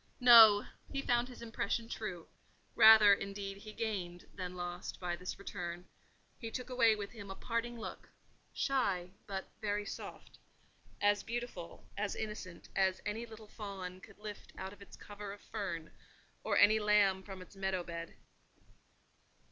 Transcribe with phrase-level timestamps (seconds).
[0.19, 0.65] No!
[0.91, 5.85] he found the impression true—rather, indeed, he gained than lost by this return:
[6.39, 12.99] he took away with him a parting look—shy, but very soft—as beautiful, as innocent, as
[13.05, 15.91] any little fawn could lift out of its cover of fern,
[16.43, 18.15] or any lamb from its meadow bed.